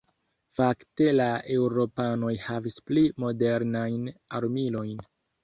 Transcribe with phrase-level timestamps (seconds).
[0.59, 5.07] Fakte la eŭropanoj havis pli modernajn armilojn.